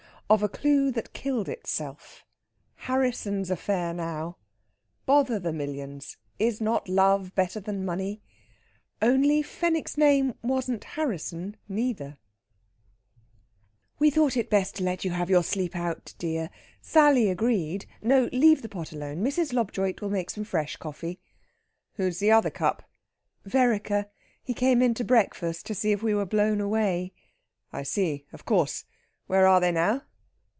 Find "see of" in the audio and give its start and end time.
27.83-28.45